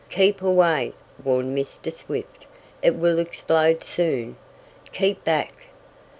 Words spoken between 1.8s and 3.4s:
Swift. "It will